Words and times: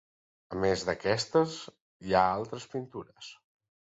A 0.53 0.61
més 0.63 0.85
d'aquestes, 0.85 1.59
hi 2.07 2.17
ha 2.21 2.25
altres 2.39 2.67
pintures. 2.75 3.31